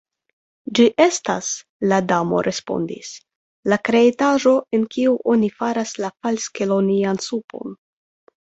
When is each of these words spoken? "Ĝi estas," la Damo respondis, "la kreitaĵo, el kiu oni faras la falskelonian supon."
"Ĝi 0.77 0.85
estas," 1.03 1.49
la 1.91 1.99
Damo 2.11 2.39
respondis, 2.47 3.11
"la 3.73 3.79
kreitaĵo, 3.91 4.55
el 4.79 4.89
kiu 4.97 5.15
oni 5.35 5.53
faras 5.61 5.95
la 6.05 6.13
falskelonian 6.17 7.25
supon." 7.29 7.79